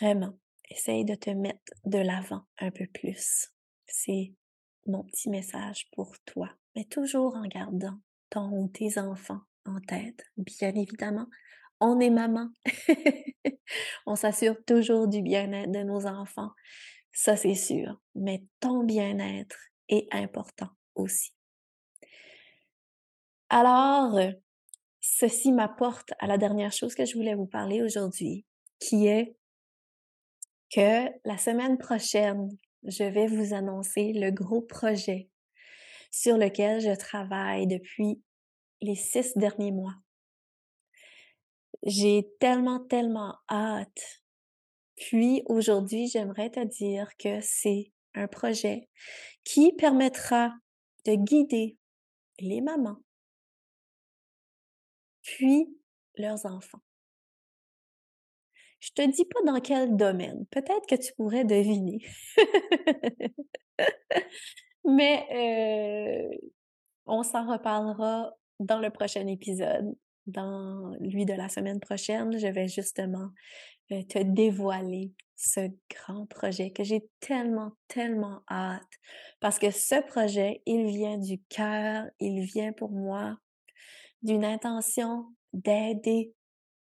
vraiment, 0.00 0.38
essaye 0.70 1.04
de 1.04 1.16
te 1.16 1.30
mettre 1.30 1.72
de 1.84 1.98
l'avant 1.98 2.42
un 2.60 2.70
peu 2.70 2.86
plus. 2.86 3.50
C'est 3.86 4.32
mon 4.88 5.04
petit 5.04 5.30
message 5.30 5.88
pour 5.92 6.12
toi. 6.24 6.50
Mais 6.74 6.84
toujours 6.84 7.36
en 7.36 7.46
gardant 7.46 7.98
ton 8.30 8.50
ou 8.50 8.68
tes 8.68 8.98
enfants 8.98 9.40
en 9.64 9.80
tête, 9.80 10.24
bien 10.36 10.74
évidemment. 10.74 11.26
On 11.80 12.00
est 12.00 12.10
maman. 12.10 12.48
on 14.06 14.16
s'assure 14.16 14.56
toujours 14.66 15.06
du 15.06 15.22
bien-être 15.22 15.70
de 15.70 15.82
nos 15.82 16.06
enfants. 16.06 16.50
Ça, 17.12 17.36
c'est 17.36 17.54
sûr. 17.54 18.00
Mais 18.14 18.44
ton 18.60 18.84
bien-être 18.84 19.58
est 19.88 20.12
important 20.12 20.70
aussi. 20.94 21.32
Alors, 23.48 24.18
ceci 25.00 25.52
m'apporte 25.52 26.12
à 26.18 26.26
la 26.26 26.36
dernière 26.36 26.72
chose 26.72 26.94
que 26.94 27.04
je 27.04 27.14
voulais 27.14 27.34
vous 27.34 27.46
parler 27.46 27.82
aujourd'hui, 27.82 28.44
qui 28.78 29.06
est 29.06 29.36
que 30.70 31.08
la 31.24 31.38
semaine 31.38 31.78
prochaine, 31.78 32.50
je 32.84 33.04
vais 33.04 33.26
vous 33.26 33.54
annoncer 33.54 34.12
le 34.12 34.30
gros 34.30 34.62
projet 34.62 35.30
sur 36.10 36.36
lequel 36.36 36.80
je 36.80 36.94
travaille 36.96 37.66
depuis 37.66 38.22
les 38.80 38.94
six 38.94 39.36
derniers 39.36 39.72
mois. 39.72 39.94
J'ai 41.84 42.28
tellement, 42.40 42.80
tellement 42.80 43.36
hâte. 43.50 44.22
Puis 44.96 45.42
aujourd'hui, 45.46 46.08
j'aimerais 46.08 46.50
te 46.50 46.64
dire 46.64 47.08
que 47.18 47.40
c'est 47.40 47.92
un 48.14 48.26
projet 48.26 48.88
qui 49.44 49.72
permettra 49.72 50.52
de 51.04 51.14
guider 51.14 51.78
les 52.40 52.60
mamans, 52.60 53.00
puis 55.22 55.68
leurs 56.16 56.46
enfants. 56.46 56.82
Je 58.88 59.02
te 59.02 59.10
dis 59.10 59.24
pas 59.26 59.40
dans 59.44 59.60
quel 59.60 59.96
domaine. 59.96 60.46
Peut-être 60.50 60.86
que 60.88 60.94
tu 60.94 61.12
pourrais 61.14 61.44
deviner. 61.44 62.00
Mais 64.84 66.30
euh, 66.32 66.36
on 67.06 67.22
s'en 67.22 67.46
reparlera 67.50 68.32
dans 68.60 68.78
le 68.78 68.90
prochain 68.90 69.26
épisode. 69.26 69.94
Dans 70.26 70.94
lui 71.00 71.24
de 71.24 71.34
la 71.34 71.48
semaine 71.48 71.80
prochaine, 71.80 72.38
je 72.38 72.46
vais 72.46 72.68
justement 72.68 73.30
euh, 73.92 74.02
te 74.02 74.18
dévoiler 74.18 75.12
ce 75.36 75.70
grand 75.90 76.26
projet 76.26 76.70
que 76.70 76.82
j'ai 76.82 77.08
tellement, 77.20 77.72
tellement 77.86 78.42
hâte. 78.50 78.82
Parce 79.40 79.58
que 79.58 79.70
ce 79.70 80.02
projet, 80.06 80.62
il 80.66 80.86
vient 80.88 81.18
du 81.18 81.40
cœur, 81.48 82.04
il 82.20 82.42
vient 82.42 82.72
pour 82.72 82.90
moi 82.90 83.38
d'une 84.22 84.44
intention 84.44 85.26
d'aider 85.52 86.34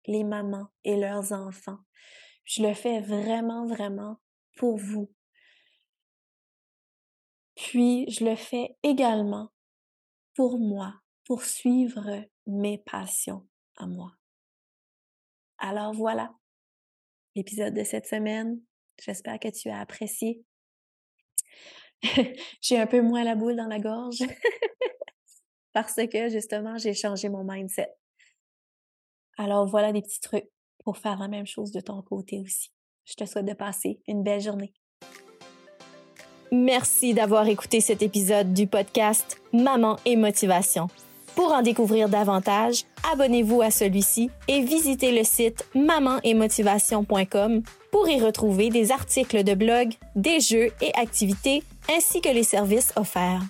les 0.06 0.24
mamans 0.24 0.68
et 0.84 0.96
leurs 0.96 1.32
enfants. 1.32 1.78
Je 2.46 2.62
le 2.62 2.74
fais 2.74 3.00
vraiment, 3.00 3.66
vraiment 3.66 4.20
pour 4.56 4.78
vous. 4.78 5.12
Puis, 7.56 8.08
je 8.08 8.24
le 8.24 8.36
fais 8.36 8.76
également 8.82 9.50
pour 10.34 10.58
moi, 10.58 10.94
pour 11.24 11.42
suivre 11.42 12.24
mes 12.46 12.78
passions 12.78 13.46
à 13.76 13.86
moi. 13.86 14.12
Alors 15.58 15.92
voilà, 15.92 16.34
l'épisode 17.34 17.74
de 17.74 17.82
cette 17.82 18.06
semaine. 18.06 18.60
J'espère 19.02 19.38
que 19.40 19.48
tu 19.48 19.68
as 19.68 19.80
apprécié. 19.80 20.44
j'ai 22.62 22.78
un 22.78 22.86
peu 22.86 23.00
moins 23.00 23.24
la 23.24 23.34
boule 23.34 23.56
dans 23.56 23.66
la 23.66 23.80
gorge 23.80 24.22
parce 25.72 25.96
que 25.96 26.28
justement, 26.28 26.78
j'ai 26.78 26.94
changé 26.94 27.28
mon 27.28 27.42
mindset. 27.42 27.92
Alors 29.38 29.66
voilà 29.66 29.92
des 29.92 30.02
petits 30.02 30.20
trucs 30.20 30.50
pour 30.86 30.98
faire 30.98 31.18
la 31.18 31.26
même 31.26 31.46
chose 31.46 31.72
de 31.72 31.80
ton 31.80 32.00
côté 32.00 32.40
aussi. 32.40 32.70
Je 33.04 33.14
te 33.14 33.26
souhaite 33.26 33.44
de 33.44 33.54
passer 33.54 33.98
une 34.06 34.22
belle 34.22 34.40
journée. 34.40 34.72
Merci 36.52 37.12
d'avoir 37.12 37.48
écouté 37.48 37.80
cet 37.80 38.02
épisode 38.02 38.54
du 38.54 38.68
podcast 38.68 39.42
Maman 39.52 39.96
et 40.04 40.14
Motivation. 40.14 40.86
Pour 41.34 41.52
en 41.52 41.62
découvrir 41.62 42.08
davantage, 42.08 42.84
abonnez-vous 43.12 43.62
à 43.62 43.72
celui-ci 43.72 44.30
et 44.46 44.62
visitez 44.62 45.10
le 45.10 45.24
site 45.24 45.66
mamanetmotivation.com 45.74 47.62
pour 47.90 48.08
y 48.08 48.20
retrouver 48.20 48.70
des 48.70 48.92
articles 48.92 49.42
de 49.42 49.54
blog, 49.54 49.92
des 50.14 50.38
jeux 50.38 50.70
et 50.80 50.94
activités 50.94 51.64
ainsi 51.94 52.20
que 52.20 52.28
les 52.28 52.44
services 52.44 52.92
offerts. 52.94 53.42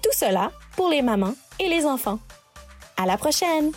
Tout 0.00 0.12
cela 0.14 0.52
pour 0.76 0.88
les 0.90 1.02
mamans 1.02 1.34
et 1.58 1.68
les 1.68 1.86
enfants. 1.86 2.20
À 2.96 3.04
la 3.04 3.16
prochaine! 3.16 3.72